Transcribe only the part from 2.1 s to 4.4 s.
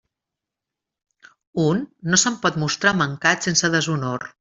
no se'n pot mostrar mancat sense deshonor.